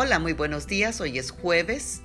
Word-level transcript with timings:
Hola, 0.00 0.20
muy 0.20 0.32
buenos 0.32 0.68
días. 0.68 1.00
Hoy 1.00 1.18
es 1.18 1.32
jueves 1.32 2.02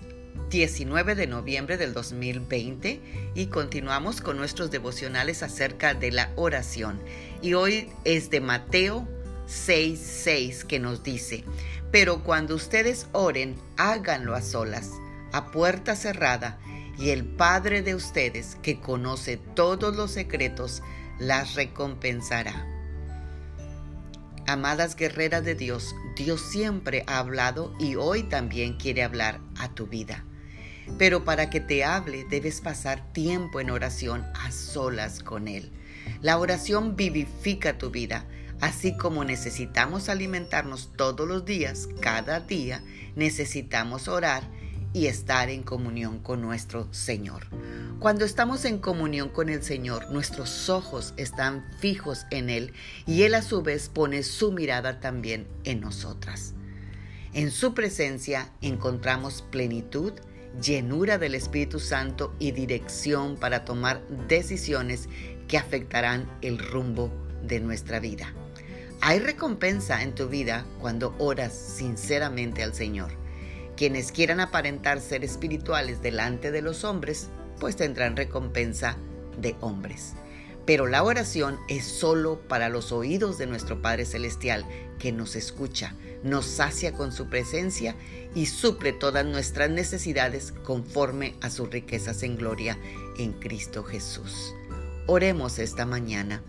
19 0.49 1.13
de 1.13 1.27
noviembre 1.27 1.77
del 1.77 1.93
2020 1.93 2.99
y 3.35 3.45
continuamos 3.45 4.19
con 4.19 4.35
nuestros 4.35 4.71
devocionales 4.71 5.43
acerca 5.43 5.93
de 5.93 6.11
la 6.11 6.31
oración. 6.35 6.99
Y 7.43 7.53
hoy 7.53 7.91
es 8.03 8.31
de 8.31 8.41
Mateo 8.41 9.07
6:6 9.45 10.65
que 10.65 10.79
nos 10.79 11.03
dice, 11.03 11.43
pero 11.91 12.23
cuando 12.23 12.55
ustedes 12.55 13.05
oren, 13.11 13.57
háganlo 13.77 14.33
a 14.33 14.41
solas, 14.41 14.89
a 15.31 15.51
puerta 15.51 15.95
cerrada, 15.95 16.57
y 16.97 17.11
el 17.11 17.23
Padre 17.23 17.83
de 17.83 17.93
ustedes, 17.93 18.57
que 18.63 18.79
conoce 18.79 19.37
todos 19.37 19.95
los 19.95 20.09
secretos, 20.09 20.81
las 21.19 21.53
recompensará. 21.53 22.72
Amadas 24.53 24.95
guerreras 24.95 25.43
de 25.43 25.55
Dios, 25.55 25.95
Dios 26.15 26.39
siempre 26.39 27.03
ha 27.07 27.17
hablado 27.17 27.73
y 27.79 27.95
hoy 27.95 28.21
también 28.21 28.77
quiere 28.77 29.01
hablar 29.01 29.39
a 29.57 29.73
tu 29.73 29.87
vida. 29.87 30.25
Pero 30.99 31.25
para 31.25 31.49
que 31.49 31.59
te 31.59 31.83
hable 31.83 32.23
debes 32.25 32.61
pasar 32.61 33.11
tiempo 33.13 33.59
en 33.61 33.71
oración 33.71 34.23
a 34.35 34.51
solas 34.51 35.23
con 35.23 35.47
Él. 35.47 35.71
La 36.21 36.37
oración 36.37 36.95
vivifica 36.95 37.79
tu 37.79 37.89
vida, 37.89 38.27
así 38.61 38.95
como 38.95 39.23
necesitamos 39.23 40.07
alimentarnos 40.07 40.91
todos 40.95 41.27
los 41.27 41.45
días, 41.45 41.89
cada 41.99 42.39
día, 42.39 42.83
necesitamos 43.15 44.07
orar 44.07 44.43
y 44.93 45.07
estar 45.07 45.49
en 45.49 45.63
comunión 45.63 46.19
con 46.19 46.41
nuestro 46.41 46.87
Señor. 46.93 47.47
Cuando 47.99 48.25
estamos 48.25 48.65
en 48.65 48.77
comunión 48.77 49.29
con 49.29 49.49
el 49.49 49.63
Señor, 49.63 50.11
nuestros 50.11 50.69
ojos 50.69 51.13
están 51.17 51.65
fijos 51.79 52.25
en 52.31 52.49
Él 52.49 52.73
y 53.05 53.23
Él 53.23 53.33
a 53.33 53.41
su 53.41 53.61
vez 53.61 53.89
pone 53.89 54.23
su 54.23 54.51
mirada 54.51 54.99
también 54.99 55.47
en 55.63 55.81
nosotras. 55.81 56.53
En 57.33 57.49
su 57.49 57.73
presencia 57.73 58.51
encontramos 58.61 59.41
plenitud, 59.41 60.13
llenura 60.61 61.17
del 61.17 61.33
Espíritu 61.33 61.79
Santo 61.79 62.35
y 62.37 62.51
dirección 62.51 63.37
para 63.37 63.65
tomar 63.65 64.07
decisiones 64.27 65.09
que 65.47 65.57
afectarán 65.57 66.29
el 66.41 66.59
rumbo 66.59 67.11
de 67.41 67.59
nuestra 67.59 67.99
vida. 67.99 68.33
Hay 69.01 69.19
recompensa 69.19 70.03
en 70.03 70.13
tu 70.13 70.29
vida 70.29 70.65
cuando 70.79 71.15
oras 71.17 71.53
sinceramente 71.53 72.63
al 72.63 72.73
Señor. 72.73 73.22
Quienes 73.75 74.11
quieran 74.11 74.39
aparentar 74.39 75.01
ser 75.01 75.23
espirituales 75.23 76.01
delante 76.01 76.51
de 76.51 76.61
los 76.61 76.83
hombres, 76.83 77.29
pues 77.59 77.75
tendrán 77.75 78.15
recompensa 78.15 78.97
de 79.37 79.55
hombres. 79.61 80.13
Pero 80.65 80.87
la 80.87 81.03
oración 81.03 81.59
es 81.67 81.83
solo 81.83 82.39
para 82.47 82.69
los 82.69 82.91
oídos 82.91 83.37
de 83.37 83.47
nuestro 83.47 83.81
Padre 83.81 84.05
Celestial, 84.05 84.65
que 84.97 85.11
nos 85.11 85.35
escucha, 85.35 85.95
nos 86.23 86.45
sacia 86.45 86.93
con 86.93 87.11
su 87.11 87.27
presencia 87.27 87.95
y 88.33 88.45
suple 88.45 88.93
todas 88.93 89.25
nuestras 89.25 89.69
necesidades 89.69 90.53
conforme 90.63 91.35
a 91.41 91.49
sus 91.49 91.69
riquezas 91.69 92.23
en 92.23 92.37
gloria 92.37 92.77
en 93.17 93.33
Cristo 93.33 93.83
Jesús. 93.83 94.53
Oremos 95.05 95.59
esta 95.59 95.85
mañana. 95.85 96.41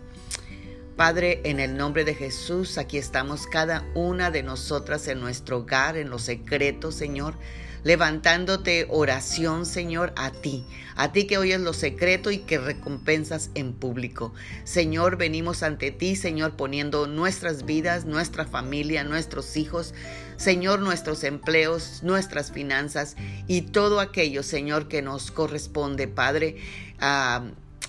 Padre, 0.97 1.41
en 1.43 1.59
el 1.59 1.77
nombre 1.77 2.05
de 2.05 2.15
Jesús, 2.15 2.79
aquí 2.79 2.99
estamos 2.99 3.49
cada 3.49 3.85
una 3.95 4.31
de 4.31 4.45
nosotras 4.45 5.09
en 5.09 5.19
nuestro 5.19 5.59
hogar, 5.59 5.97
en 5.97 6.09
los 6.09 6.23
secretos, 6.23 6.95
Señor, 6.95 7.37
levantándote 7.83 8.87
oración, 8.89 9.67
Señor, 9.67 10.13
a 10.15 10.31
ti, 10.31 10.65
a 10.95 11.11
ti 11.11 11.27
que 11.27 11.37
oyes 11.37 11.61
lo 11.61 11.73
secreto 11.73 12.31
y 12.31 12.39
que 12.39 12.59
recompensas 12.59 13.51
en 13.57 13.73
público. 13.73 14.35
Señor, 14.63 15.17
venimos 15.17 15.65
ante 15.65 15.91
ti, 15.91 16.15
Señor, 16.15 16.55
poniendo 16.55 17.09
nuestras 17.09 17.65
vidas, 17.65 18.05
nuestra 18.05 18.47
familia, 18.47 19.03
nuestros 19.03 19.57
hijos, 19.57 19.95
Señor, 20.37 20.79
nuestros 20.79 21.25
empleos, 21.25 22.05
nuestras 22.05 22.53
finanzas 22.53 23.17
y 23.49 23.63
todo 23.63 23.99
aquello, 23.99 24.45
Señor, 24.45 24.87
que 24.87 25.03
nos 25.03 25.33
corresponde, 25.33 26.07
Padre. 26.07 26.59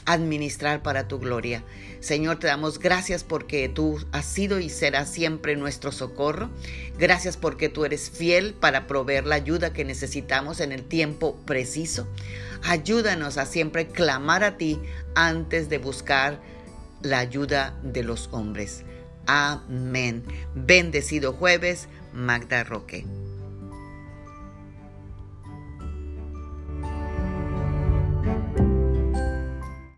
Administrar 0.06 0.84
para 0.84 1.08
tu 1.08 1.20
gloria. 1.20 1.64
Señor, 2.00 2.40
te 2.40 2.48
damos 2.48 2.80
gracias 2.80 3.24
porque 3.24 3.68
tú 3.70 4.00
has 4.12 4.26
sido 4.26 4.60
y 4.60 4.70
serás 4.70 5.12
siempre 5.12 5.56
nuestro 5.56 5.92
socorro. 5.92 6.50
Gracias 6.98 7.38
porque 7.38 7.70
tú 7.70 7.86
eres 7.86 8.10
fiel 8.10 8.54
para 8.54 8.88
proveer 8.88 9.26
la 9.26 9.36
ayuda 9.36 9.74
que 9.74 9.86
necesitamos 9.86 10.60
en 10.60 10.72
el 10.72 10.84
tiempo 10.84 11.36
preciso. 11.46 12.08
Ayúdanos 12.64 13.38
a 13.38 13.46
siempre 13.46 13.88
clamar 13.88 14.44
a 14.44 14.58
ti 14.58 14.80
antes 15.16 15.70
de 15.70 15.78
buscar 15.78 16.40
la 17.02 17.20
ayuda 17.20 17.78
de 17.84 18.04
los 18.04 18.30
hombres. 18.32 18.84
Amén. 19.28 20.24
Bendecido 20.54 21.34
jueves, 21.34 21.88
Magda 22.14 22.64
Roque. 22.64 23.06